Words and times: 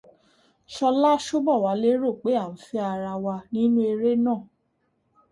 Ṣọlá 0.75 1.11
Ṣóbọ̀wálé 1.25 1.91
rò 2.01 2.11
pé 2.21 2.29
à 2.43 2.45
ń 2.53 2.55
fẹ́ 2.65 2.83
ara 2.93 3.13
wa 3.23 3.35
nínú 3.51 3.79
eré 3.91 4.11
náà. 4.25 4.41